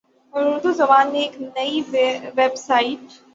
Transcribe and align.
اور 0.33 0.45
اردو 0.45 0.71
زبان 0.73 1.05
میں 1.11 1.21
ایک 1.21 1.35
نئی 1.55 1.81
ویب 2.35 2.53
سائٹ 2.57 2.99